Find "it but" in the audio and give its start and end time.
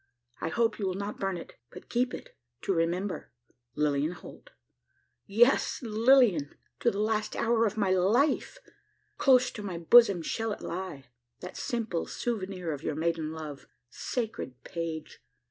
1.37-1.87